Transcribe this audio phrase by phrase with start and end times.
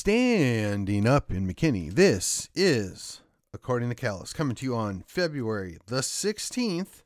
[0.00, 1.92] Standing up in McKinney.
[1.92, 3.20] This is,
[3.52, 7.02] according to Callus, coming to you on February the 16th,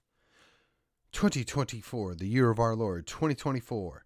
[1.11, 4.05] 2024, the year of our Lord, 2024.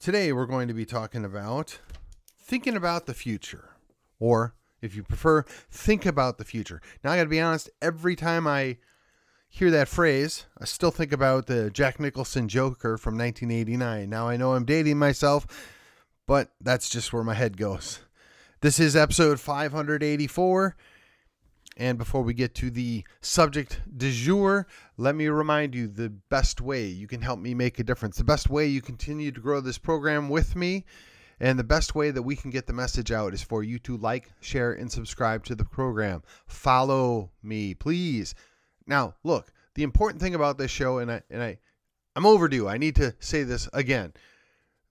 [0.00, 1.78] Today we're going to be talking about
[2.40, 3.76] thinking about the future,
[4.18, 6.80] or if you prefer, think about the future.
[7.04, 8.78] Now, I got to be honest, every time I
[9.46, 14.08] hear that phrase, I still think about the Jack Nicholson Joker from 1989.
[14.08, 15.46] Now, I know I'm dating myself
[16.26, 18.00] but that's just where my head goes.
[18.60, 20.76] This is episode 584.
[21.76, 24.66] And before we get to the subject du jour,
[24.96, 28.24] let me remind you the best way you can help me make a difference, the
[28.24, 30.84] best way you continue to grow this program with me,
[31.40, 33.96] and the best way that we can get the message out is for you to
[33.96, 36.22] like, share, and subscribe to the program.
[36.46, 38.36] Follow me, please.
[38.86, 41.58] Now, look, the important thing about this show, and I and I
[42.14, 42.68] I'm overdue.
[42.68, 44.12] I need to say this again.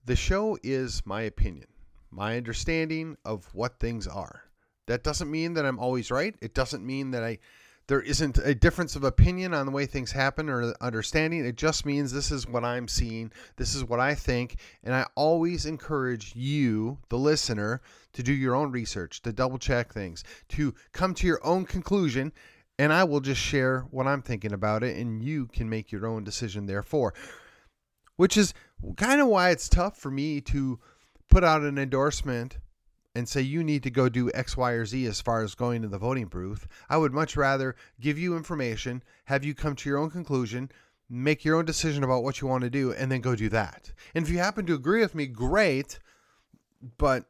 [0.06, 1.68] The show is my opinion,
[2.10, 4.42] my understanding of what things are.
[4.86, 6.34] That doesn't mean that I'm always right.
[6.42, 7.38] It doesn't mean that I
[7.86, 11.44] there isn't a difference of opinion on the way things happen or understanding.
[11.44, 15.06] It just means this is what I'm seeing, this is what I think, and I
[15.14, 17.80] always encourage you, the listener,
[18.12, 22.32] to do your own research, to double check things, to come to your own conclusion,
[22.78, 26.06] and I will just share what I'm thinking about it and you can make your
[26.06, 27.14] own decision therefore
[28.16, 28.54] which is
[28.96, 30.78] kind of why it's tough for me to
[31.28, 32.58] put out an endorsement
[33.14, 35.82] and say you need to go do X, Y, or Z as far as going
[35.82, 36.66] to the voting booth.
[36.88, 40.70] I would much rather give you information, have you come to your own conclusion,
[41.08, 43.92] make your own decision about what you want to do, and then go do that.
[44.14, 46.00] And if you happen to agree with me, great.
[46.98, 47.24] But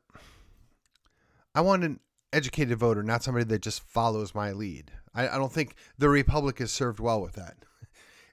[1.54, 2.00] I want an
[2.32, 4.90] educated voter, not somebody that just follows my lead.
[5.14, 7.56] I, I don't think the Republic is served well with that.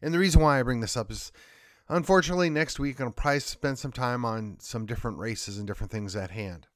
[0.01, 1.31] And the reason why I bring this up is
[1.91, 6.15] Unfortunately, next week to probably spend some time on some different races and different things
[6.15, 6.67] at hand.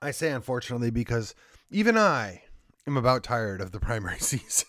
[0.00, 1.34] I say unfortunately because
[1.70, 2.44] even I
[2.86, 4.66] am about tired of the primary season.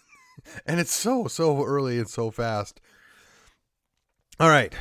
[0.66, 2.82] and it's so, so early and so fast.
[4.42, 4.74] All right.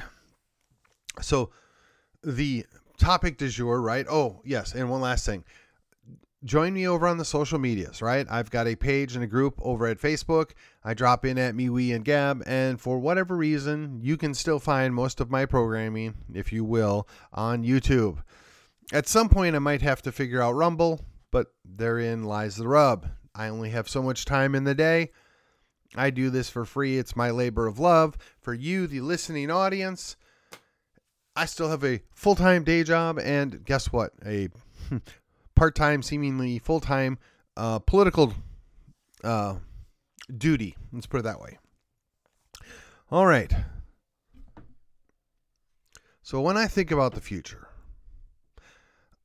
[1.21, 1.51] So
[2.25, 2.67] the
[2.99, 4.07] topic du jour, right?
[4.11, 4.75] Oh, yes.
[4.75, 5.45] And one last thing
[6.45, 8.27] join me over on the social medias, right?
[8.31, 10.53] I've got a page and a group over at Facebook.
[10.85, 14.95] I drop in at MeWe and Gab, and for whatever reason, you can still find
[14.95, 18.23] most of my programming, if you will, on YouTube.
[18.93, 21.01] At some point, I might have to figure out Rumble,
[21.31, 23.09] but therein lies the rub.
[23.35, 25.11] I only have so much time in the day.
[25.95, 26.99] I do this for free.
[26.99, 28.17] It's my labor of love.
[28.41, 30.17] For you, the listening audience,
[31.37, 34.13] I still have a full time day job, and guess what?
[34.27, 34.49] A
[35.55, 37.19] part time, seemingly full time
[37.57, 38.35] uh, political
[39.25, 39.57] uh,
[40.37, 40.77] duty.
[40.93, 41.59] Let's put it that way.
[43.11, 43.53] All right.
[46.23, 47.69] So when I think about the future,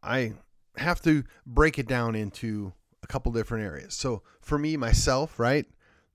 [0.04, 0.34] I
[0.78, 2.74] have to break it down into
[3.04, 3.94] a couple different areas.
[3.94, 5.66] So for me, myself, right,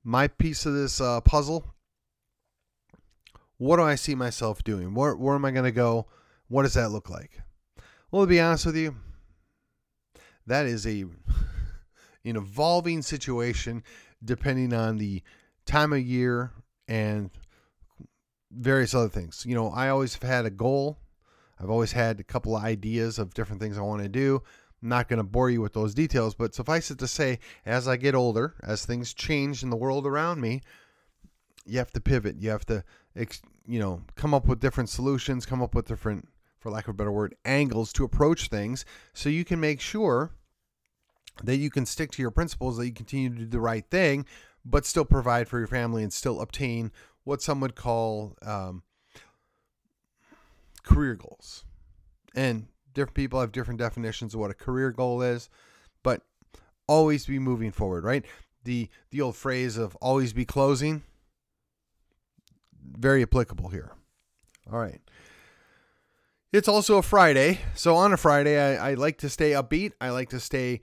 [0.05, 1.75] my piece of this uh, puzzle,
[3.59, 4.93] what do I see myself doing?
[4.93, 6.07] Where, where am I going to go?
[6.49, 7.41] What does that look like?
[8.11, 8.97] Well, to be honest with you,
[10.47, 11.05] that is a
[12.25, 13.83] an evolving situation
[14.25, 15.23] depending on the
[15.67, 16.53] time of year
[16.89, 17.31] and
[18.51, 19.45] various other things.
[19.47, 20.99] You know, I always have had a goal.
[21.61, 24.43] I've always had a couple of ideas of different things I want to do.
[24.83, 27.87] I'm not going to bore you with those details, but suffice it to say, as
[27.87, 30.61] I get older, as things change in the world around me,
[31.65, 32.37] you have to pivot.
[32.41, 32.85] You have to,
[33.67, 36.29] you know, come up with different solutions, come up with different
[36.63, 40.31] for lack of a better word, angles to approach things so you can make sure
[41.43, 44.25] that you can stick to your principles, that you continue to do the right thing,
[44.65, 46.93] but still provide for your family and still obtain
[47.25, 48.83] what some would call um,
[50.85, 51.65] career goals.
[52.35, 55.51] And different people have different definitions of what a career goal is,
[56.03, 56.23] but
[56.87, 58.25] always be moving forward, right?
[58.65, 61.03] The the old phrase of always be closing
[62.97, 63.93] very applicable here.
[64.71, 65.01] All right.
[66.53, 67.61] It's also a Friday.
[67.75, 69.93] So on a Friday, I, I like to stay upbeat.
[70.03, 70.83] I like to stay,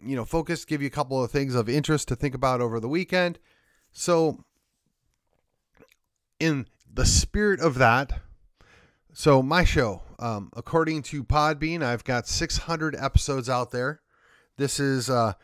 [0.00, 2.78] you know, focused, give you a couple of things of interest to think about over
[2.78, 3.40] the weekend.
[3.90, 4.44] So,
[6.38, 8.20] in the spirit of that,
[9.12, 14.00] so my show, um, according to Podbean, I've got 600 episodes out there.
[14.56, 15.34] This is uh,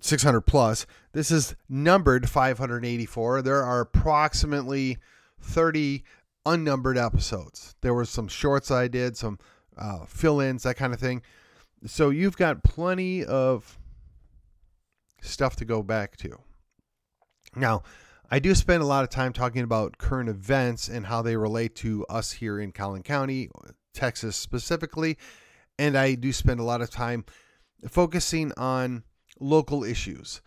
[0.00, 0.86] 600 plus.
[1.12, 3.42] This is numbered 584.
[3.42, 4.98] There are approximately
[5.40, 6.04] 30
[6.46, 7.74] unnumbered episodes.
[7.82, 9.38] There were some shorts I did, some
[9.76, 11.20] uh, fill ins, that kind of thing.
[11.84, 13.78] So you've got plenty of
[15.20, 16.38] stuff to go back to.
[17.54, 17.82] Now,
[18.30, 21.74] I do spend a lot of time talking about current events and how they relate
[21.76, 23.50] to us here in Collin County,
[23.92, 25.16] Texas specifically,
[25.78, 27.24] and I do spend a lot of time
[27.88, 29.04] focusing on
[29.38, 30.40] local issues.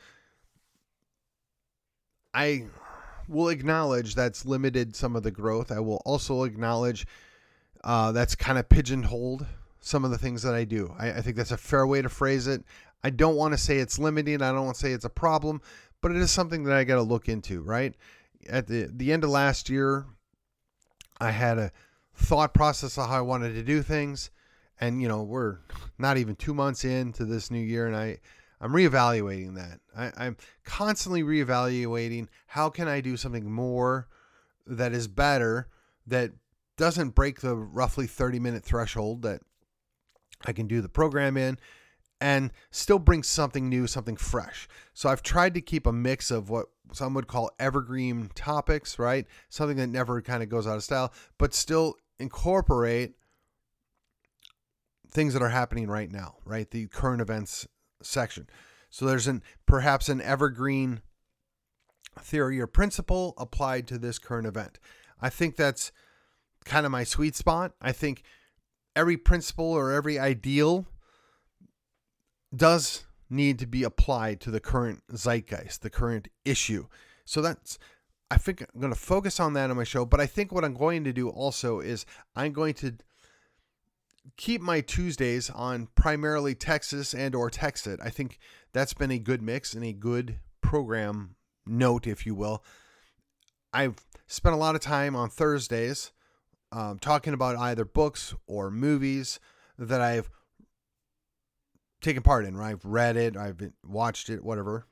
[2.34, 2.66] I
[3.30, 5.72] will acknowledge that's limited some of the growth.
[5.72, 7.06] I will also acknowledge
[7.84, 9.46] uh, that's kind of pigeonholed
[9.80, 10.94] some of the things that I do.
[10.98, 12.64] I, I think that's a fair way to phrase it.
[13.04, 14.42] I don't want to say it's limiting.
[14.42, 15.62] I don't want to say it's a problem,
[16.02, 17.96] but it is something that I got to look into, right?
[18.50, 20.06] At the, the end of last year,
[21.22, 21.72] I had a
[22.16, 24.32] thought process of how I wanted to do things.
[24.82, 25.58] And, you know, we're
[25.98, 28.20] not even two months into this new year, and I,
[28.62, 29.80] I'm reevaluating that.
[29.96, 34.08] I, I'm constantly reevaluating how can I do something more
[34.68, 35.70] that is better
[36.08, 36.32] that
[36.78, 39.42] doesn't break the roughly 30 minute threshold that
[40.46, 41.58] I can do the program in
[42.22, 44.68] and still bring something new, something fresh.
[44.94, 49.26] So I've tried to keep a mix of what some would call evergreen topics, right?
[49.50, 53.14] Something that never kind of goes out of style, but still incorporate
[55.10, 56.70] things that are happening right now, right?
[56.70, 57.68] The current events
[58.02, 58.48] section.
[58.90, 61.02] So there's an perhaps an evergreen
[62.20, 64.80] theory or principle applied to this current event.
[65.22, 65.92] I think that's
[66.66, 67.74] kind of my sweet spot.
[67.82, 68.24] I think
[68.96, 70.86] every principle or every ideal
[72.56, 76.88] does need to be applied to the current zeitgeist, the current issue.
[77.26, 77.78] So that's
[78.32, 80.64] I think I'm going to focus on that on my show, but I think what
[80.64, 82.06] I'm going to do also is
[82.36, 82.96] I'm going to
[84.38, 88.00] keep my Tuesdays on primarily Texas and or Texit.
[88.04, 88.40] I think
[88.74, 91.36] that's been a good mix and a good program
[91.66, 92.64] note, if you will.
[93.74, 93.96] I've
[94.28, 96.12] spent a lot of time on Thursdays
[96.72, 99.40] um, talking about either books or movies
[99.78, 100.30] that I've
[102.02, 102.72] taken part in, right?
[102.72, 104.86] I've read it, I've watched it, whatever.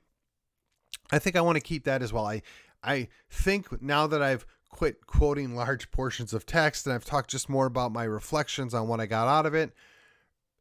[1.12, 2.26] I think I want to keep that as well.
[2.26, 2.42] I
[2.84, 7.50] I think now that I've quit quoting large portions of text and I've talked just
[7.50, 9.74] more about my reflections on what I got out of it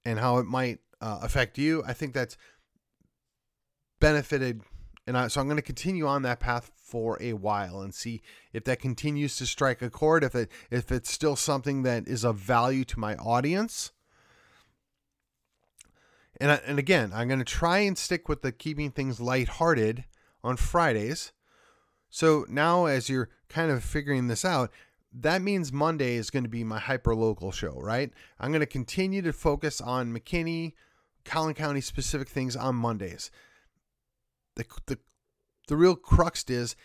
[0.04, 2.36] and how it might uh, affect you, I think that's
[4.00, 4.62] benefited.
[5.06, 8.22] And I, so I'm going to continue on that path for a while and see
[8.52, 12.24] if that continues to strike a chord, if it if it's still something that is
[12.24, 13.92] of value to my audience
[16.40, 20.04] and, I, and again, I'm going to try and stick with the keeping things lighthearted
[20.44, 21.32] on Fridays.
[22.10, 24.70] So now, as you're kind of figuring this out,
[25.12, 28.10] that means Monday is going to be my hyper local show, right?
[28.38, 30.72] I'm going to continue to focus on McKinney,
[31.24, 33.30] Collin County specific things on Mondays.
[34.56, 34.98] The, the,
[35.68, 36.76] the real crux is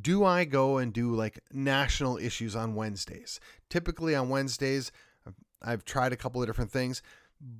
[0.00, 3.40] do I go and do like national issues on Wednesdays?
[3.68, 4.90] Typically on Wednesdays,
[5.60, 7.02] I've tried a couple of different things,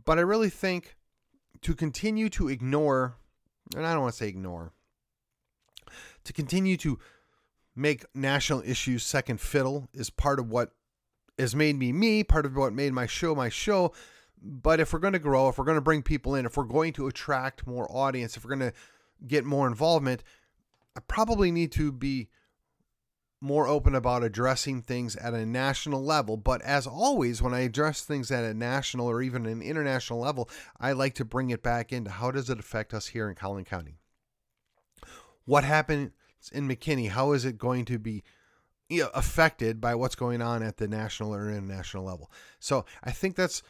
[0.04, 0.96] but I really think
[1.60, 3.16] to continue to ignore,
[3.76, 4.72] and I don't want to say ignore,
[6.24, 6.98] to continue to
[7.74, 10.72] make national issues second fiddle is part of what
[11.38, 13.92] has made me me, part of what made my show my show.
[14.40, 16.64] But if we're going to grow, if we're going to bring people in, if we're
[16.64, 18.76] going to attract more audience, if we're going to
[19.26, 20.22] get more involvement,
[20.96, 22.28] I probably need to be
[23.40, 26.36] more open about addressing things at a national level.
[26.36, 30.48] But as always, when I address things at a national or even an international level,
[30.78, 33.64] I like to bring it back into how does it affect us here in Collin
[33.64, 33.96] County?
[35.44, 36.12] What happens
[36.50, 37.10] in McKinney?
[37.10, 38.22] How is it going to be
[38.88, 42.30] you know, affected by what's going on at the national or international level?
[42.58, 43.62] So I think that's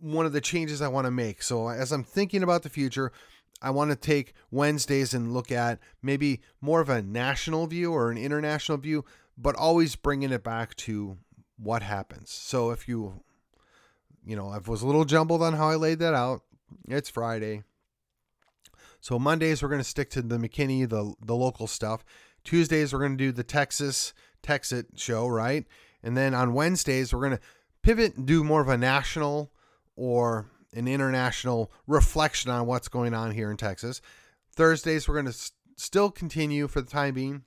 [0.00, 1.42] one of the changes I want to make.
[1.42, 3.12] So as I'm thinking about the future,
[3.60, 8.10] I want to take Wednesdays and look at maybe more of a national view or
[8.10, 9.04] an international view,
[9.36, 11.18] but always bringing it back to
[11.56, 12.30] what happens.
[12.30, 13.24] So if you,
[14.24, 16.42] you know, I was a little jumbled on how I laid that out.
[16.88, 17.64] It's Friday.
[19.00, 22.04] So Mondays we're going to stick to the McKinney, the the local stuff.
[22.44, 24.12] Tuesdays we're going to do the Texas
[24.42, 25.66] Texit show, right?
[26.02, 27.40] And then on Wednesdays we're going to
[27.82, 29.52] pivot and do more of a national
[29.96, 34.00] or an international reflection on what's going on here in Texas.
[34.54, 37.44] Thursdays, we're going to still continue for the time being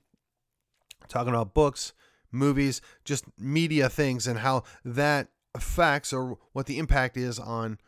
[1.08, 1.92] talking about books,
[2.30, 7.78] movies, just media things, and how that affects or what the impact is on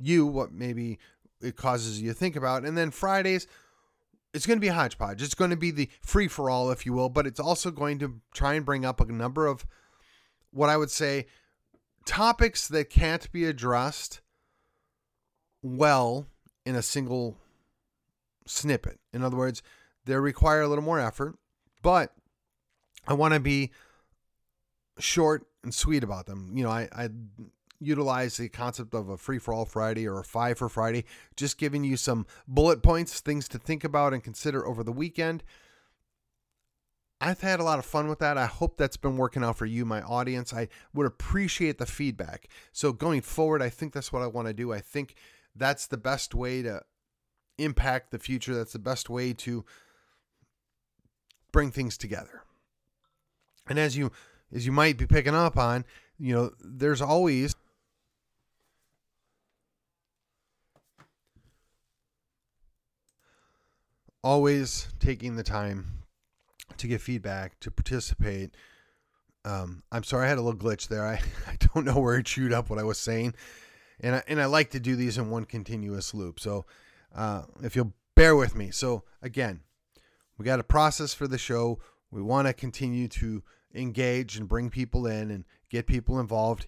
[0.00, 0.98] you, what maybe
[1.42, 2.64] it causes you to think about.
[2.64, 3.46] And then Fridays,
[4.32, 5.22] it's going to be a hodgepodge.
[5.22, 7.98] It's going to be the free for all, if you will, but it's also going
[7.98, 9.66] to try and bring up a number of
[10.50, 11.26] what I would say
[12.04, 14.20] topics that can't be addressed
[15.62, 16.26] well
[16.64, 17.36] in a single
[18.46, 18.98] snippet.
[19.12, 19.62] In other words,
[20.04, 21.36] they require a little more effort,
[21.82, 22.12] but
[23.06, 23.70] I want to be
[24.98, 26.52] short and sweet about them.
[26.54, 27.08] You know, I, I
[27.82, 31.04] utilize the concept of a free for all Friday or a five for Friday,
[31.36, 35.42] just giving you some bullet points, things to think about and consider over the weekend.
[37.20, 38.36] I've had a lot of fun with that.
[38.36, 40.52] I hope that's been working out for you, my audience.
[40.52, 42.48] I would appreciate the feedback.
[42.72, 44.72] So going forward, I think that's what I want to do.
[44.72, 45.14] I think
[45.54, 46.82] that's the best way to
[47.58, 48.54] impact the future.
[48.54, 49.64] That's the best way to
[51.52, 52.42] bring things together.
[53.68, 54.10] And as you
[54.52, 55.84] as you might be picking up on,
[56.18, 57.54] you know, there's always
[64.22, 66.04] always taking the time
[66.78, 68.54] to give feedback, to participate.
[69.44, 71.06] Um, I'm sorry I had a little glitch there.
[71.06, 71.14] I,
[71.46, 73.34] I don't know where it chewed up what I was saying.
[74.00, 76.40] And I, and I like to do these in one continuous loop.
[76.40, 76.64] So
[77.14, 78.70] uh, if you'll bear with me.
[78.70, 79.60] So again,
[80.38, 81.80] we got a process for the show.
[82.10, 83.42] We want to continue to
[83.74, 86.66] engage and bring people in and get people involved.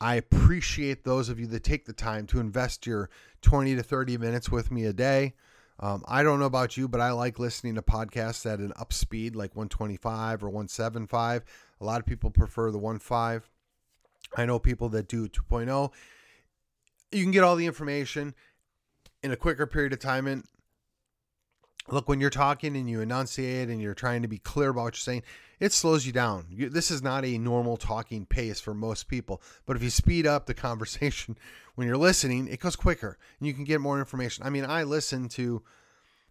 [0.00, 3.10] I appreciate those of you that take the time to invest your
[3.42, 5.34] 20 to 30 minutes with me a day.
[5.80, 8.92] Um, I don't know about you, but I like listening to podcasts at an up
[8.92, 11.44] speed like 125 or 175.
[11.80, 13.42] A lot of people prefer the 1.5.
[14.36, 15.92] I know people that do 2.0.
[17.12, 18.34] You can get all the information
[19.22, 20.26] in a quicker period of time.
[20.26, 20.44] And
[21.90, 24.94] look, when you're talking and you enunciate and you're trying to be clear about what
[24.94, 25.22] you're saying,
[25.60, 26.46] it slows you down.
[26.50, 29.42] You, this is not a normal talking pace for most people.
[29.66, 31.36] But if you speed up the conversation
[31.74, 34.44] when you're listening, it goes quicker and you can get more information.
[34.46, 35.62] I mean, I listen to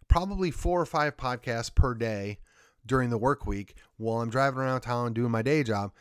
[0.07, 2.39] probably four or five podcasts per day
[2.85, 5.91] during the work week while I'm driving around town doing my day job.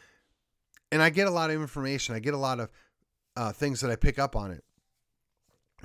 [0.93, 2.15] And I get a lot of information.
[2.15, 2.71] I get a lot of
[3.37, 4.63] uh, things that I pick up on it.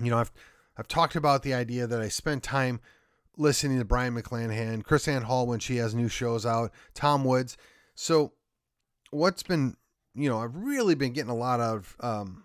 [0.01, 0.31] You know, I've
[0.77, 2.79] I've talked about the idea that I spend time
[3.37, 7.57] listening to Brion McClanahan, KrisAnne Hall when she has new shows out, Tom Woods.
[7.95, 8.33] So,
[9.11, 9.75] what's been,
[10.13, 12.43] you know, I've really been getting a lot of um,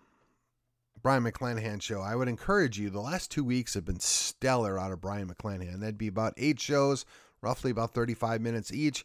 [1.03, 2.01] Brion McClanahan show.
[2.01, 2.91] I would encourage you.
[2.91, 5.81] The last two weeks have been stellar out of Brion McClanahan.
[5.81, 7.05] That'd be about eight shows,
[7.41, 9.05] roughly about 35 minutes each.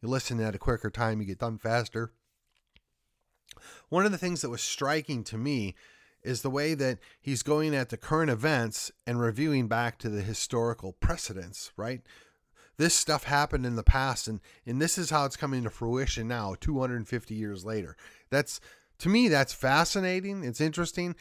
[0.00, 2.12] You listen at a quicker time, you get done faster.
[3.88, 5.74] One of the things that was striking to me
[6.22, 10.22] is the way that he's going at the current events and reviewing back to the
[10.22, 12.00] historical precedents, right?
[12.76, 16.28] This stuff happened in the past and and this is how it's coming to fruition
[16.28, 17.96] now 250 years later.
[18.30, 18.60] That's
[18.98, 21.14] to me that's fascinating, it's interesting.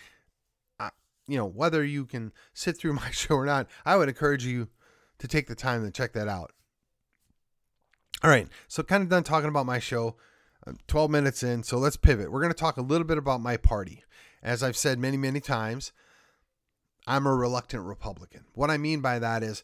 [1.28, 4.70] you know, whether you can sit through my show or not, I would encourage you
[5.20, 6.52] to take the time to check that out.
[8.24, 10.16] All right, so kind of done talking about my show.
[10.66, 12.32] I'm 12 minutes in, so let's pivot.
[12.32, 14.04] We're going to talk a little bit about my party.
[14.44, 15.92] As I've said many, many times,
[17.08, 18.46] I'm a reluctant Republican.
[18.54, 19.64] What I mean by that is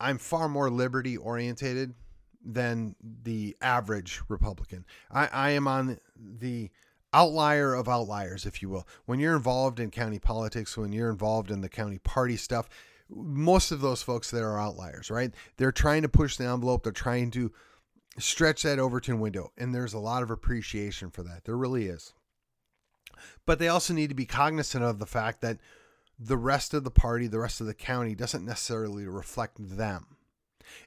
[0.00, 1.94] I'm far more liberty orientated
[2.44, 4.84] than the average Republican.
[5.10, 6.70] I, I am on the
[7.12, 8.86] outlier of outliers, if you will.
[9.04, 12.68] When you're involved in county politics, when you're involved in the county party stuff,
[13.08, 15.32] most of those folks there are outliers, right?
[15.56, 17.52] They're trying to push the envelope, they're trying to
[18.18, 21.44] stretch that Overton window, and there's a lot of appreciation for that.
[21.44, 22.14] There really is.
[23.46, 25.58] But they also need to be cognizant of the fact that
[26.18, 30.16] the rest of the party, the rest of the county doesn't necessarily reflect them.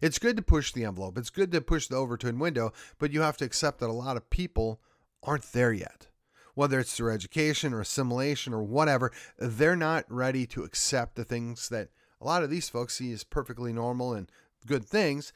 [0.02, 1.18] It's good to push the envelope.
[1.18, 4.18] It's good to push the Overton window, but you have to accept that a lot
[4.18, 4.80] of people
[5.24, 6.08] aren't there yet.
[6.54, 11.68] Whether it's through education or assimilation or whatever, they're not ready to accept the things
[11.70, 11.90] that
[12.22, 14.32] a lot of these folks see as perfectly normal and
[14.66, 15.34] good things.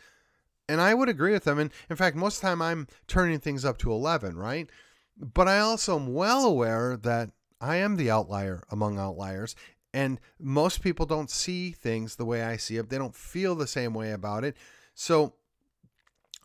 [0.70, 1.60] And I would agree with them.
[1.60, 4.70] And in fact, most of the time I'm turning things up to 11, right?
[5.20, 9.56] But I also am well aware that I am the outlier among outliers.
[9.94, 12.90] And most people don't see things the way I see it.
[12.90, 14.56] They don't feel the same way about it.
[14.94, 15.34] So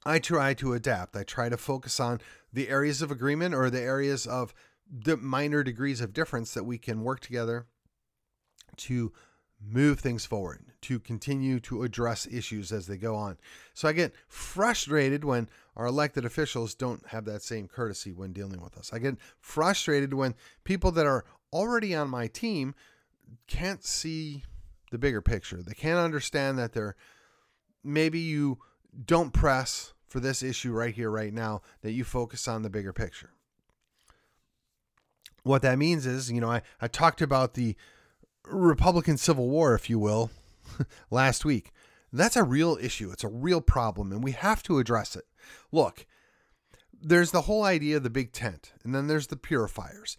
[0.04, 1.16] I try to adapt.
[1.16, 2.20] I try to focus on
[2.52, 4.54] the areas of agreement or the areas of
[4.90, 7.66] the minor degrees of difference that we can work together
[8.76, 9.12] to
[9.66, 13.38] move things forward, to continue to address issues as they go on.
[13.72, 18.60] So I get frustrated when our elected officials don't have that same courtesy when dealing
[18.60, 18.90] with us.
[18.92, 22.74] I get frustrated when people that are already on my team
[23.46, 24.44] can't see
[24.90, 25.62] the bigger picture.
[25.62, 26.96] They can't understand that they're
[27.82, 28.58] maybe you
[29.04, 32.92] don't press for this issue right here, right now, that you focus on the bigger
[32.92, 33.30] picture.
[35.42, 37.76] What that means is, you know, I, I talked about the
[38.46, 40.30] Republican Civil War, if you will,
[41.10, 41.72] last week.
[42.12, 43.10] That's a real issue.
[43.10, 45.24] It's a real problem, and we have to address it.
[45.72, 46.06] Look,
[46.92, 50.16] there's the whole idea of the big tent, and then there's the purifiers.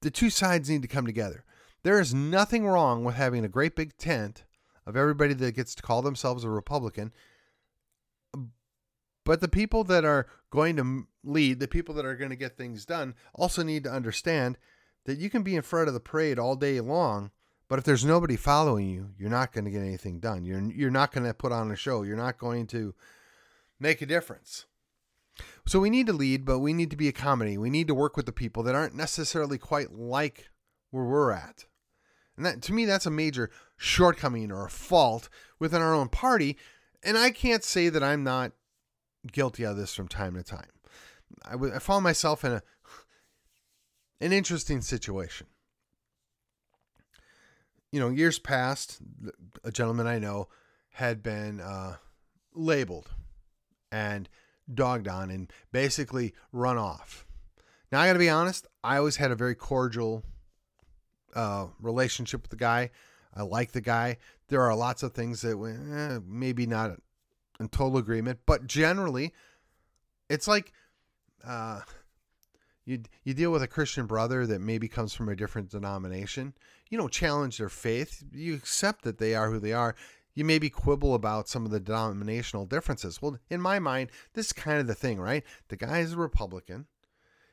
[0.00, 1.44] The two sides need to come together.
[1.82, 4.44] There is nothing wrong with having a great big tent
[4.86, 7.12] of everybody that gets to call themselves a Republican.
[9.24, 12.56] But the people that are going to lead, the people that are going to get
[12.56, 14.58] things done, also need to understand
[15.04, 17.30] that you can be in front of the parade all day long,
[17.68, 20.44] but if there's nobody following you, you're not going to get anything done.
[20.44, 22.02] You're you're not going to put on a show.
[22.02, 22.94] You're not going to
[23.80, 24.66] make a difference.
[25.66, 27.56] So we need to lead, but we need to be a comedy.
[27.56, 30.50] We need to work with the people that aren't necessarily quite like
[30.90, 31.64] where we're at.
[32.36, 35.28] And that to me that's a major shortcoming or a fault
[35.58, 36.58] within our own party,
[37.02, 38.52] and I can't say that I'm not
[39.30, 40.70] guilty of this from time to time.
[41.44, 42.62] I, w- I found myself in a
[44.22, 45.48] an interesting situation.
[47.90, 49.00] You know, years past,
[49.64, 50.48] a gentleman I know
[50.92, 51.96] had been uh,
[52.54, 53.10] labeled
[53.90, 54.28] and
[54.72, 57.26] dogged on and basically run off.
[57.90, 60.22] Now, I got to be honest, I always had a very cordial
[61.34, 62.90] uh, relationship with the guy.
[63.34, 64.18] I like the guy.
[64.48, 66.92] There are lots of things that eh, maybe not
[67.58, 69.34] in total agreement, but generally,
[70.30, 70.72] it's like
[71.44, 71.80] uh,
[72.84, 76.54] you you deal with a Christian brother that maybe comes from a different denomination.
[76.90, 78.24] You don't challenge their faith.
[78.32, 79.94] You accept that they are who they are.
[80.34, 83.20] You maybe quibble about some of the denominational differences.
[83.20, 85.44] Well, in my mind, this is kind of the thing, right?
[85.68, 86.86] The guy is a Republican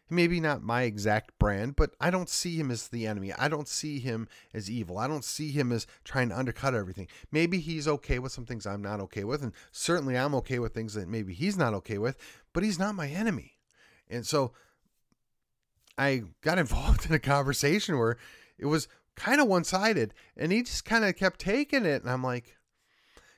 [0.09, 3.31] maybe not my exact brand, but I don't see him as the enemy.
[3.33, 4.98] I don't see him as evil.
[4.98, 7.07] I don't see him as trying to undercut everything.
[7.31, 10.74] Maybe he's okay with some things I'm not okay with, and certainly I'm okay with
[10.74, 12.17] things that maybe he's not okay with,
[12.53, 13.53] but he's not my enemy.
[14.09, 14.53] And so
[16.00, 18.18] I got involved in a conversation where
[18.58, 22.01] it was kind of one sided, and he just kind of kept taking it.
[22.01, 22.58] And I'm like,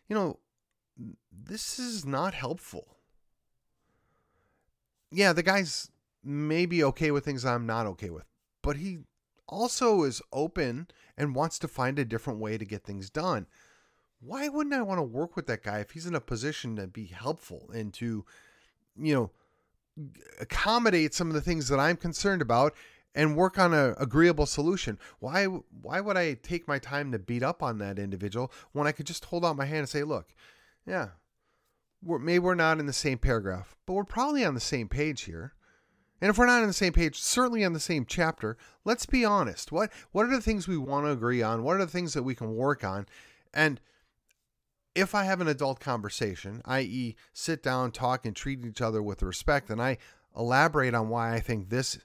[0.08, 0.40] you know,
[1.32, 2.98] this is not helpful.
[5.12, 5.90] Yeah, the guy's
[6.24, 8.26] maybe okay with things I'm not okay with,
[8.62, 9.00] but he
[9.48, 10.88] also is open
[11.18, 13.48] and wants to find a different way to get things done.
[14.22, 16.88] Why wouldn't I want to work with that guy if he's in a position to
[16.88, 18.24] be helpful and to,
[18.96, 19.32] you know,
[20.40, 22.74] accommodate some of the things that I'm concerned about
[23.14, 24.98] and work on an agreeable solution.
[25.20, 28.92] Why why would I take my time to beat up on that individual when I
[28.92, 30.34] could just hold out my hand and say, "Look,
[30.86, 31.10] yeah,
[32.04, 35.24] we're, maybe we're not in the same paragraph, but we're probably on the same page
[35.24, 35.54] here.
[36.22, 39.26] And if we're not on the same page, certainly on the same chapter, let's be
[39.26, 39.72] honest.
[39.72, 41.64] What what are the things we want to agree on?
[41.64, 43.08] What are the things that we can work on?
[43.54, 43.82] And
[44.96, 49.24] if I have an adult conversation, i.e., sit down, talk, and treat each other with
[49.24, 49.98] respect, and I
[50.36, 52.00] elaborate on why I think this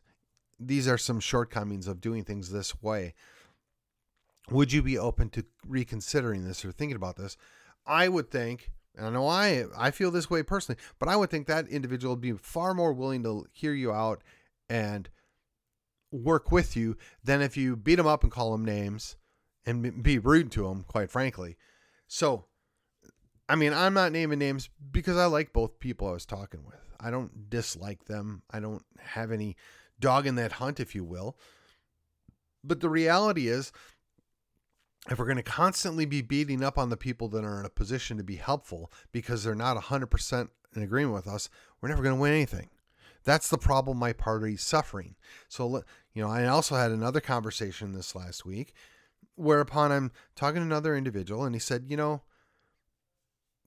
[0.59, 3.15] these are some shortcomings of doing things this way,
[4.51, 7.37] would you be open to reconsidering this or thinking about this?
[7.87, 11.31] I would think and I know I I feel this way personally, but I would
[11.31, 14.23] think that individual would be far more willing to hear you out
[14.69, 15.09] and
[16.11, 19.17] work with you than if you beat them up and call them names
[19.67, 21.57] and be rude to them, quite frankly.
[22.07, 22.47] So,
[23.49, 26.81] I mean, I'm not naming names because I like both people I was talking with.
[26.99, 28.43] I don't dislike them.
[28.51, 29.57] I don't have any
[30.01, 31.37] dog in that hunt, if you will.
[32.65, 33.73] But the reality is,
[35.09, 37.71] if we're going to constantly be beating up on the people that are in a
[37.71, 41.49] position to be helpful because they're not 100% in agreement with us,
[41.81, 42.71] we're never going to win anything.
[43.23, 45.17] That's the problem my party's suffering.
[45.49, 45.83] So,
[46.13, 48.73] you know, I also had another conversation this last week
[49.37, 52.23] whereupon I'm talking to another individual and he said, you know,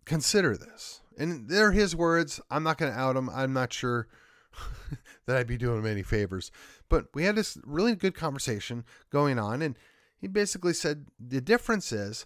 [0.09, 1.01] consider this.
[1.17, 2.41] And they're his words.
[2.49, 3.29] I'm not going to out him.
[3.29, 4.07] I'm not sure
[5.25, 6.51] that I'd be doing him any favors.
[6.89, 9.75] But we had this really good conversation going on and
[10.19, 12.25] he basically said the difference is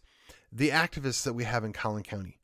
[0.51, 2.39] the activists that we have in Collin County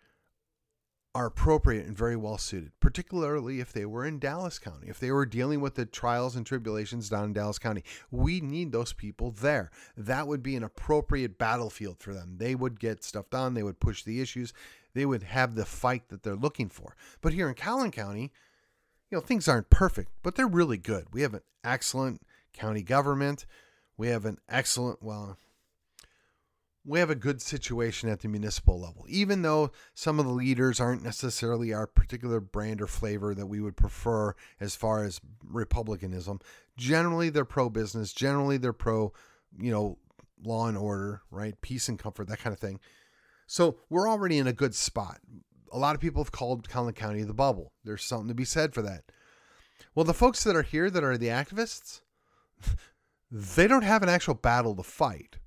[1.15, 5.12] are appropriate and very well suited, particularly if they were in Dallas County, if they
[5.12, 7.84] were dealing with the trials and tribulations down in Dallas County.
[8.12, 9.71] We need those people there.
[9.97, 12.36] That would be an appropriate battlefield for them.
[12.38, 14.54] They would get stuff done, they would push the issues,
[14.93, 16.95] they would have the fight that they're looking for.
[17.21, 18.32] But here in Collin County,
[19.10, 21.08] you know, things aren't perfect, but they're really good.
[21.12, 22.21] We have an excellent
[22.54, 23.45] county government.
[23.97, 25.38] We have an excellent, well,
[26.86, 29.06] we have a good situation at the municipal level.
[29.08, 33.60] Even though some of the leaders aren't necessarily our particular brand or flavor that we
[33.60, 36.39] would prefer as far as republicanism,
[36.78, 39.12] generally they're pro business, generally they're pro,
[39.60, 39.97] you know,
[40.43, 41.60] law and order, right?
[41.62, 42.80] Peace and comfort, that kind of thing.
[43.49, 45.21] So we're already in a good spot.
[45.71, 47.73] A lot of people have called Collin County the bubble.
[47.83, 49.05] There's something to be said for that.
[49.95, 52.01] Well, the folks that are here that are the activists,
[53.31, 55.38] they don't have an actual battle to fight.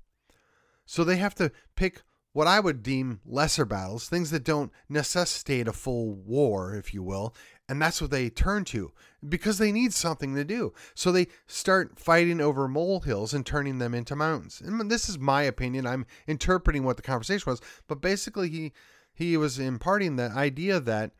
[0.85, 2.01] So they have to pick
[2.33, 7.03] what I would deem lesser battles, things that don't necessitate a full war, if you
[7.03, 7.33] will.
[7.73, 8.91] And that's what they turn to
[9.27, 10.75] because they need something to do.
[10.93, 14.61] So they start fighting over molehills and turning them into mountains.
[14.63, 15.87] And this is my opinion.
[15.87, 17.61] I'm interpreting what the conversation was.
[17.87, 18.73] But basically, he,
[19.11, 21.13] he was imparting the idea that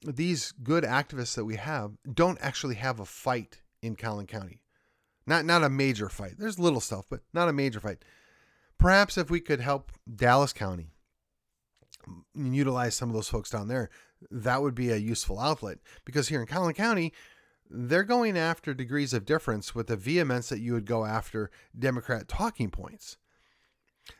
[0.00, 4.62] these good activists that we have don't actually have a fight in Collin County.
[5.26, 6.34] Not not a major fight.
[6.38, 8.04] There's little stuff, but not a major fight.
[8.78, 10.92] Perhaps if we could help Dallas County
[12.36, 13.90] and utilize some of those folks down there,
[14.30, 17.12] that would be a useful outlet because here in Collin County,
[17.70, 22.28] they're going after degrees of difference with the vehemence that you would go after Democrat
[22.28, 23.16] talking points.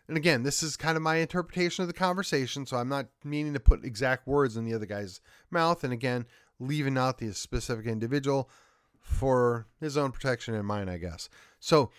[0.06, 3.54] And again, this is kind of my interpretation of the conversation, so I'm not meaning
[3.54, 5.82] to put exact words in the other guy's mouth.
[5.82, 6.26] And again,
[6.60, 8.48] leaving out the specific individual
[9.00, 11.28] for his own protection and mine, I guess.
[11.58, 11.90] So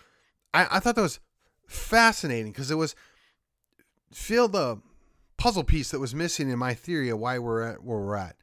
[0.54, 1.20] I, I thought that was
[1.68, 2.96] fascinating because it was
[4.14, 4.80] feel the
[5.42, 8.36] puzzle piece that was missing in my theory of why we're at where we're at.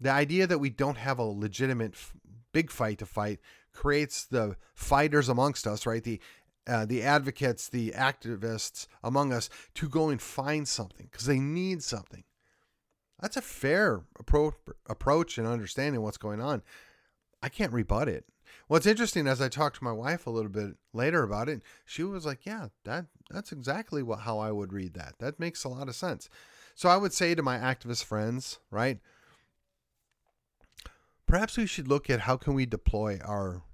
[0.00, 2.14] The idea that we don't have a legitimate f-
[2.52, 3.40] big fight to fight
[3.74, 6.02] creates the fighters amongst us, right?
[6.02, 6.18] The
[6.66, 11.82] uh, the advocates, the activists among us to go and find something because they need
[11.82, 12.24] something.
[13.20, 14.54] That's a fair appro-
[14.88, 16.62] approach and understanding what's going on.
[17.42, 18.24] I can't rebut it.
[18.70, 22.04] What's interesting as I talked to my wife a little bit later about it, she
[22.04, 25.18] was like, "Yeah, that that's exactly what how I would read that.
[25.18, 26.30] That makes a lot of sense."
[26.76, 29.00] So I would say to my activist friends, right?
[31.26, 33.64] Perhaps we should look at how can we deploy our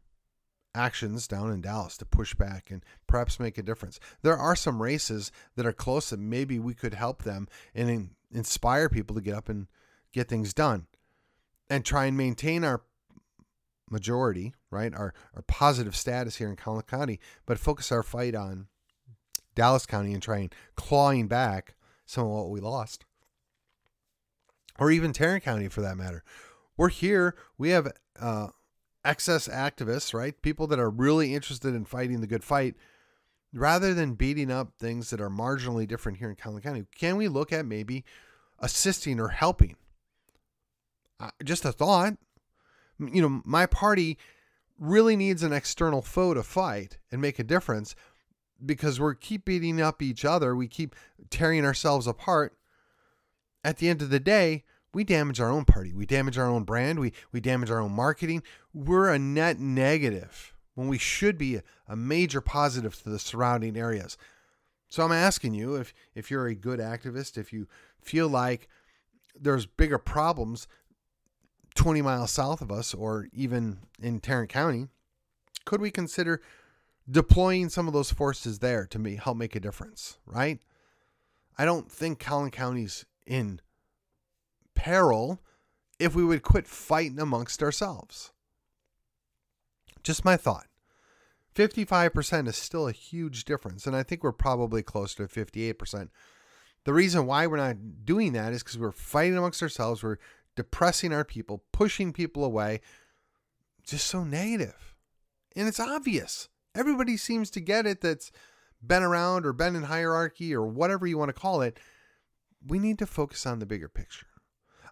[0.75, 4.01] actions down in Dallas to push back and perhaps make a difference.
[4.23, 8.11] There are some races that are close and maybe we could help them and in,
[8.31, 9.67] inspire people to get up and
[10.13, 10.87] get things done
[11.69, 12.81] and try and maintain our
[13.91, 14.95] majority, right?
[14.95, 18.67] Our, our positive status here in Collin County, but focus our fight on
[19.55, 23.05] Dallas County and trying clawing back some of what we lost.
[24.79, 26.23] Or even Tarrant County for that matter.
[26.77, 27.35] We're here.
[27.57, 28.49] We have uh,
[29.05, 30.41] excess activists, right?
[30.43, 32.75] People that are really interested in fighting the good fight
[33.55, 36.85] rather than beating up things that are marginally different here in Collin County.
[36.95, 38.05] Can we look at maybe
[38.59, 39.77] assisting or helping?
[41.19, 42.19] Uh, just a thought.
[42.99, 44.19] You know, my party
[44.79, 47.95] really needs an external foe to fight and make a difference
[48.65, 50.55] because we're keep beating up each other.
[50.55, 50.95] We keep
[51.31, 52.57] tearing ourselves apart.
[53.65, 55.93] At the end of the day, we damage our own party.
[55.93, 56.99] We damage our own brand.
[56.99, 58.43] We, we damage our own marketing.
[58.73, 64.17] We're a net negative when we should be a, major positive to the surrounding areas.
[64.89, 67.67] So I'm asking you if, if you're a good activist, if you
[68.01, 68.69] feel like
[69.39, 70.69] there's bigger problems
[71.87, 74.89] 20 miles south of us or even in Tarrant County,
[75.65, 76.43] could we consider
[77.09, 80.59] deploying some of those forces there to help make a difference, right?
[81.57, 83.61] I don't think Collin County's in
[84.75, 85.41] peril
[86.01, 88.33] if we would quit fighting amongst ourselves.
[90.03, 90.67] Just my thought.
[91.55, 96.09] 55% is still a huge difference, and I think we're probably close to 58%.
[96.83, 100.19] The reason why we're not doing that is because we're fighting amongst ourselves, we're
[100.57, 102.81] depressing our people, pushing people away,
[103.87, 104.95] just so negative.
[105.55, 106.49] And it's obvious.
[106.75, 108.33] Everybody seems to get it that's
[108.85, 111.79] been around or been in hierarchy or whatever you want to call it.
[112.67, 114.27] We need to focus on the bigger picture.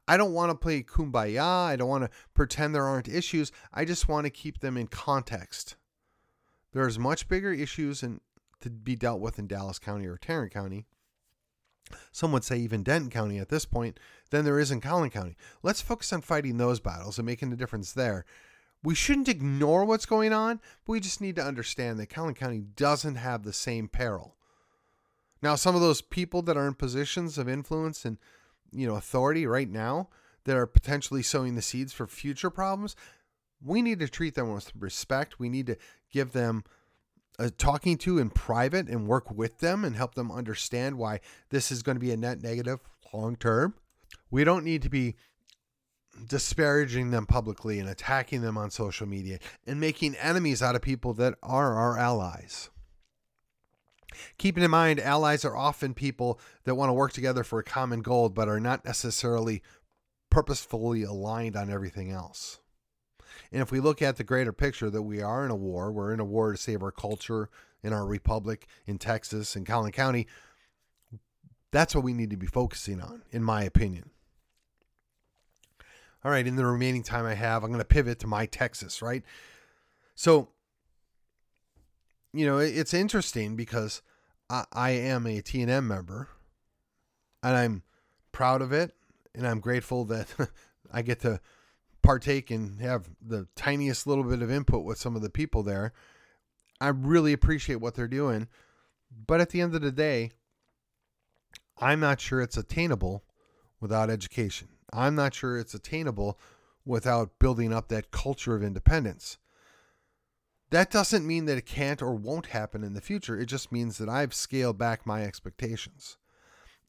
[0.06, 1.42] I don't want to play kumbaya.
[1.42, 3.50] I don't want to pretend there aren't issues.
[3.72, 5.76] I just want to keep them in context.
[6.72, 8.20] There's much bigger issues and
[8.60, 10.86] to be dealt with in Dallas County or Tarrant County.
[12.12, 13.98] Some would say even Denton County at this point
[14.30, 15.36] than there is in Collin County.
[15.62, 18.24] Let's focus on fighting those battles and making a difference there.
[18.82, 22.62] We shouldn't ignore what's going on, but we just need to understand that Collin County
[22.76, 24.36] doesn't have the same peril.
[25.42, 28.18] Now, some of those people that are in positions of influence and
[28.74, 30.08] you know authority right now
[30.44, 32.96] that are potentially sowing the seeds for future problems
[33.64, 35.76] we need to treat them with respect we need to
[36.12, 36.64] give them
[37.38, 41.20] a talking to in private and work with them and help them understand why
[41.50, 42.80] this is going to be a net negative
[43.12, 43.74] long term
[44.30, 45.14] we don't need to be
[46.28, 51.12] disparaging them publicly and attacking them on social media and making enemies out of people
[51.12, 52.70] that are our allies
[54.38, 58.02] Keeping in mind, allies are often people that want to work together for a common
[58.02, 59.62] goal, but are not necessarily
[60.30, 62.60] purposefully aligned on everything else.
[63.54, 66.12] And if we look at the greater picture that we are in a war, we're
[66.12, 67.48] in a war to save our culture
[67.82, 70.26] in our republic in Texas and Collin County,
[71.70, 74.10] that's what we need to be focusing on, in my opinion.
[76.24, 79.00] All right, in the remaining time I have, I'm going to pivot to my Texas,
[79.00, 79.22] right?
[80.14, 80.48] So
[82.34, 84.02] you know, it's interesting because
[84.50, 86.28] I, I am a TNM member
[87.44, 87.82] and I'm
[88.32, 88.92] proud of it.
[89.36, 90.28] And I'm grateful that
[90.92, 91.40] I get to
[92.04, 95.92] partake and have the tiniest little bit of input with some of the people there.
[96.80, 98.46] I really appreciate what they're doing.
[99.26, 100.30] But at the end of the day,
[101.78, 103.24] I'm not sure it's attainable
[103.80, 104.68] without education.
[104.92, 106.38] I'm not sure it's attainable
[106.84, 109.38] without building up that culture of independence.
[110.70, 113.38] That doesn't mean that it can't or won't happen in the future.
[113.38, 116.18] It just means that I've scaled back my expectations.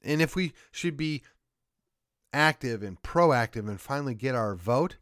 [0.04, 1.24] And if we should be
[2.34, 4.98] active and proactive and finally get our vote,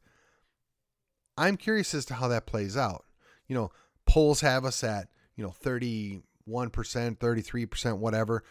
[1.37, 3.05] I'm curious as to how that plays out.
[3.47, 3.71] You know,
[4.05, 8.43] polls have us at, you know, 31%, 33%, whatever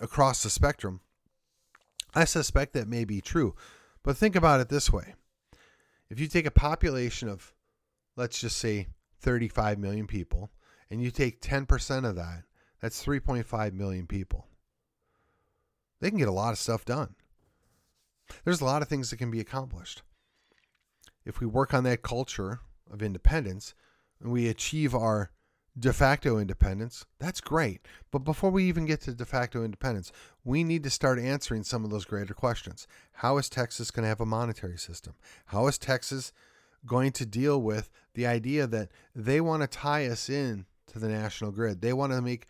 [0.00, 1.00] across the spectrum.
[2.14, 3.54] I suspect that may be true.
[4.02, 5.14] But think about it this way
[6.08, 7.52] if you take a population of,
[8.16, 8.88] let's just say,
[9.20, 10.50] 35 million people,
[10.90, 12.44] and you take 10% of that,
[12.80, 14.46] that's 3.5 million people.
[16.00, 17.16] They can get a lot of stuff done.
[18.44, 20.02] There's a lot of things that can be accomplished.
[21.26, 22.60] If we work on that culture
[22.90, 23.74] of independence
[24.22, 25.32] and we achieve our
[25.78, 27.80] de facto independence, that's great.
[28.10, 30.12] But before we even get to de facto independence,
[30.44, 32.86] we need to start answering some of those greater questions.
[33.12, 35.14] How is Texas going to have a monetary system?
[35.46, 36.32] How is Texas
[36.86, 41.08] going to deal with the idea that they want to tie us in to the
[41.08, 41.82] national grid?
[41.82, 42.46] They want to make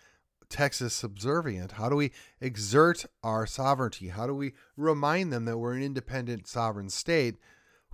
[0.49, 1.73] Texas subservient?
[1.73, 4.09] How do we exert our sovereignty?
[4.09, 7.37] How do we remind them that we're an independent sovereign state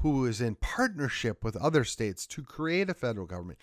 [0.02, 3.58] who is in partnership with other states to create a federal government?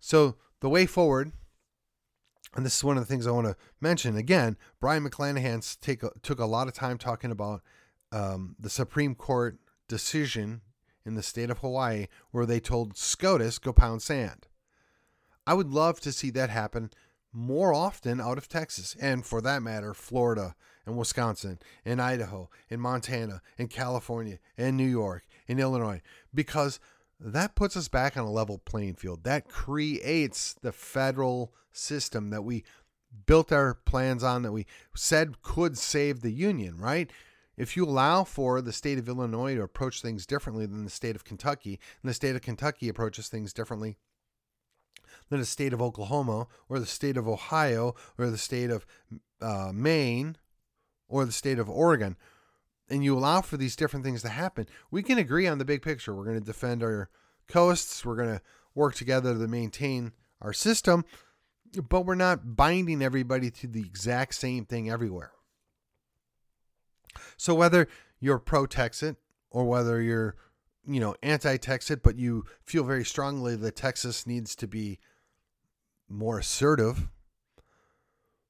[0.00, 1.32] So, the way forward,
[2.54, 5.62] and this is one of the things I want to mention again, Brion McClanahan
[6.22, 7.62] took a lot of time talking about
[8.12, 10.62] um, the Supreme Court decision
[11.04, 14.46] in the state of Hawaii where they told SCOTUS go pound sand.
[15.46, 16.90] I would love to see that happen
[17.34, 20.54] more often out of Texas, and for that matter, Florida
[20.86, 26.00] and Wisconsin and Idaho and Montana and California and New York and Illinois,
[26.32, 26.78] because
[27.18, 29.24] that puts us back on a level playing field.
[29.24, 32.64] That creates the federal system that we
[33.26, 37.10] built our plans on, that we said could save the Union, right?
[37.56, 41.16] If you allow for the state of Illinois to approach things differently than the state
[41.16, 43.96] of Kentucky, and the state of Kentucky approaches things differently
[45.30, 48.86] than the state of Oklahoma or the state of Ohio or the state of
[49.40, 50.36] uh, Maine
[51.08, 52.16] or the state of Oregon,
[52.88, 55.82] and you allow for these different things to happen, we can agree on the big
[55.82, 56.14] picture.
[56.14, 57.08] We're going to defend our
[57.48, 58.42] coasts, we're going to
[58.74, 61.04] work together to maintain our system,
[61.88, 65.32] but we're not binding everybody to the exact same thing everywhere.
[67.36, 67.88] So whether
[68.20, 69.16] you're pro Texit
[69.50, 70.36] or whether you're
[70.86, 74.98] you know anti Texit, but you feel very strongly that Texas needs to be
[76.14, 77.08] more assertive,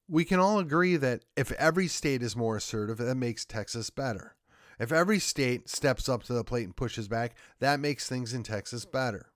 [0.07, 4.35] we can all agree that if every state is more assertive, that makes Texas better.
[4.79, 8.43] If every state steps up to the plate and pushes back, that makes things in
[8.43, 9.31] Texas better.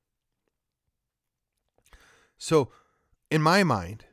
[2.37, 2.71] So,
[3.31, 4.05] in my mind,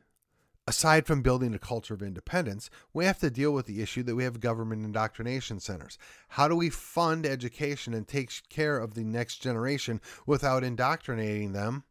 [0.69, 4.17] aside from building a culture of independence, we have to deal with the issue that
[4.17, 5.99] we have government indoctrination centers.
[6.31, 11.85] How do we fund education and take care of the next generation without indoctrinating them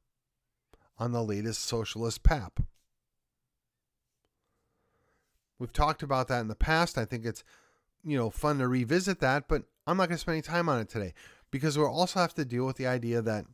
[0.98, 2.60] on the latest socialist pap.
[5.60, 6.98] We've talked about that in the past.
[6.98, 7.44] I think it's,
[8.04, 10.80] you know, fun to revisit that, but I'm not going to spend any time on
[10.80, 11.14] it today
[11.52, 13.46] because we'll also have to deal with the idea that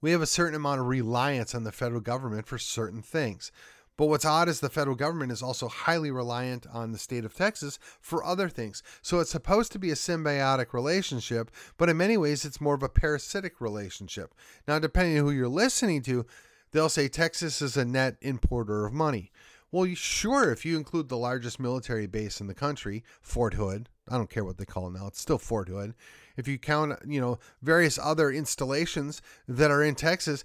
[0.00, 3.50] we have a certain amount of reliance on the federal government for certain things.
[3.96, 7.34] But what's odd is the federal government is also highly reliant on the state of
[7.34, 8.82] Texas for other things.
[9.02, 12.82] So it's supposed to be a symbiotic relationship, but in many ways it's more of
[12.82, 14.34] a parasitic relationship.
[14.66, 16.26] Now, depending on who you're listening to,
[16.72, 19.30] they'll say Texas is a net importer of money.
[19.70, 24.16] Well, sure, if you include the largest military base in the country, Fort Hood, I
[24.16, 25.94] don't care what they call it now, it's still Fort Hood.
[26.36, 30.44] If you count, you know, various other installations that are in Texas,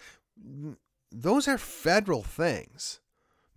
[1.11, 3.01] those are federal things.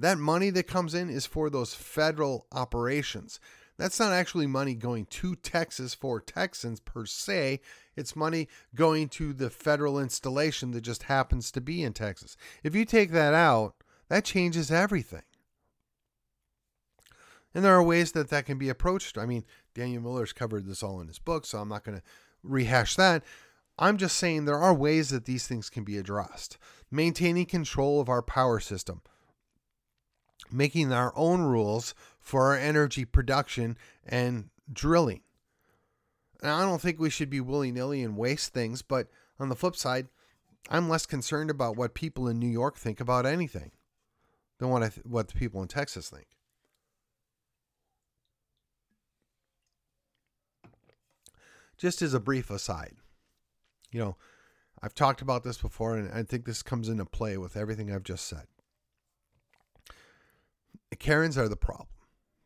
[0.03, 3.39] That money that comes in is for those federal operations.
[3.79, 7.61] That's not actually money going to Texas for Texans per se.
[7.95, 12.37] It's money going to the federal installation that just happens to be in Texas.
[12.65, 13.77] If you take that out,
[14.09, 15.23] that changes everything.
[17.55, 19.17] And there are ways that that can be approached.
[19.17, 22.05] I mean, Daniel Miller's covered this all in his book, so I'm not going to
[22.43, 23.23] rehash that.
[23.79, 26.59] I'm just saying there are ways that these things can be addressed.
[26.91, 29.01] Maintaining control of our power system,
[30.51, 35.21] making our own rules for our energy production and drilling.
[36.43, 39.57] And I don't think we should be willy nilly and waste things, but on the
[39.57, 40.09] flip side,
[40.69, 43.73] I'm less concerned about what people in New York think about anything
[44.59, 46.27] than what I th- what the people in Texas think.
[51.77, 52.95] Just as a brief aside,
[53.91, 54.17] you know,
[54.81, 58.05] I've talked about this before, and I think this comes into play with everything I've
[58.05, 58.47] just said.
[60.99, 61.89] Karens are the problem.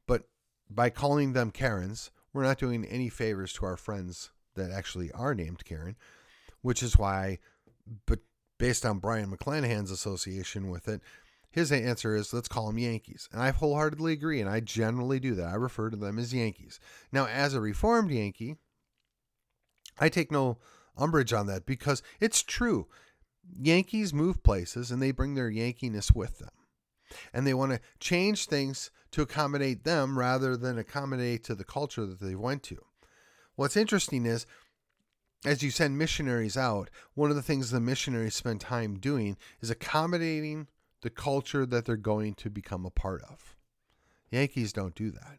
[0.06, 0.28] But
[0.70, 5.34] by calling them Karens, we're not doing any favors to our friends that actually are
[5.34, 5.96] named Karen,
[6.62, 7.38] which is why,
[8.06, 8.20] but
[8.58, 11.00] based on Brion McClanahan's association with it,
[11.50, 13.28] his answer is let's call them Yankees.
[13.32, 15.48] And I wholeheartedly agree, and I generally do that.
[15.48, 16.78] I refer to them as Yankees.
[17.12, 18.56] Now, as a reformed Yankee,
[19.98, 20.58] I take no
[20.98, 22.88] umbrage on that because it's true.
[23.58, 26.50] Yankees move places and they bring their Yankiness with them.
[27.32, 32.06] And they want to change things to accommodate them rather than accommodate to the culture
[32.06, 32.84] that they went to.
[33.54, 34.46] What's interesting is
[35.44, 39.70] as you send missionaries out, one of the things the missionaries spend time doing is
[39.70, 40.66] accommodating
[41.02, 43.54] the culture that they're going to become a part of.
[44.30, 45.38] Yankees don't do that.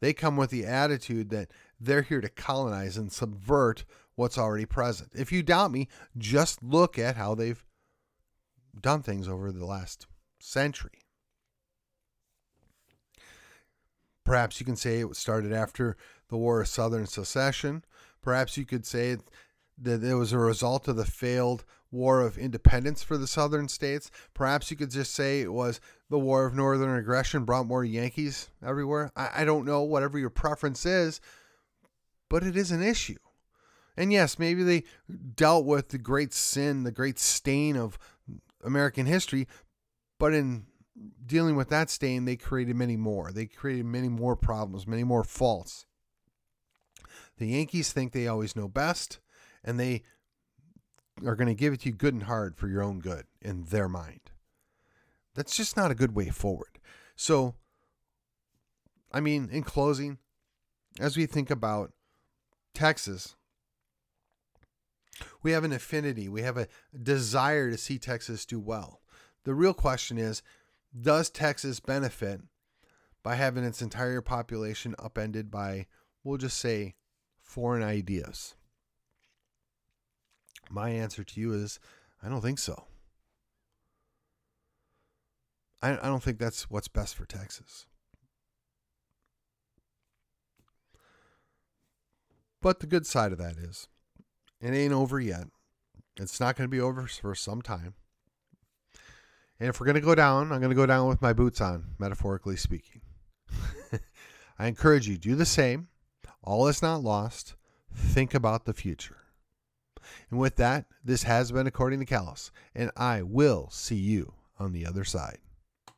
[0.00, 5.10] They come with the attitude that they're here to colonize and subvert what's already present.
[5.14, 7.64] If you doubt me, just look at how they've
[8.78, 10.06] done things over the last
[10.38, 10.99] century.
[14.30, 15.96] Perhaps you can say it started after
[16.28, 17.84] the War of Southern Secession.
[18.22, 19.16] Perhaps you could say
[19.76, 24.08] that it was a result of the failed War of Independence for the Southern states.
[24.32, 28.50] Perhaps you could just say it was the War of Northern Aggression brought more Yankees
[28.64, 29.10] everywhere.
[29.16, 31.20] I, I don't know, whatever your preference is,
[32.28, 33.18] but it is an issue.
[33.96, 34.84] And yes, maybe they
[35.34, 37.98] dealt with the great sin, the great stain of
[38.62, 39.48] American history,
[40.20, 40.66] but in
[41.26, 43.32] dealing with that stain, they created many more.
[43.32, 45.86] They created many more problems, many more faults.
[47.38, 49.18] The Yankees think they always know best,
[49.64, 50.02] and they
[51.24, 53.64] are going to give it to you good and hard for your own good in
[53.64, 54.30] their mind.
[55.34, 56.78] That's just not a good way forward.
[57.16, 57.54] So,
[59.12, 60.18] I mean, in closing,
[60.98, 61.92] as we think about
[62.74, 63.36] Texas,
[65.42, 66.68] we have an affinity, we have a
[67.02, 69.00] desire to see Texas do well.
[69.44, 70.42] The real question is
[70.98, 72.40] does Texas benefit
[73.22, 75.86] by having its entire population upended by,
[76.24, 76.94] we'll just say,
[77.42, 78.54] foreign ideas?
[80.70, 81.80] My answer to you is
[82.22, 82.84] I don't think so.
[85.82, 87.86] I, I don't think that's what's best for Texas.
[92.62, 93.88] But the good side of that is
[94.60, 95.44] it ain't over yet.
[96.16, 97.94] It's not going to be over for some time.
[99.60, 101.60] And if we're going to go down, I'm going to go down with my boots
[101.60, 103.02] on, metaphorically speaking.
[104.58, 105.88] I encourage you, do the same.
[106.42, 107.56] All is not lost.
[107.94, 109.18] Think about the future.
[110.30, 114.72] And with that, this has been According to Callus, and I will see you on
[114.72, 115.38] the other side.